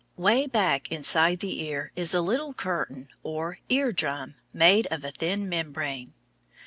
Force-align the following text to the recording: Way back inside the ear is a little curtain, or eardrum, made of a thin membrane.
Way 0.17 0.47
back 0.47 0.91
inside 0.91 1.41
the 1.41 1.61
ear 1.61 1.91
is 1.95 2.15
a 2.15 2.21
little 2.21 2.55
curtain, 2.55 3.09
or 3.21 3.59
eardrum, 3.69 4.33
made 4.51 4.87
of 4.89 5.03
a 5.03 5.11
thin 5.11 5.47
membrane. 5.47 6.15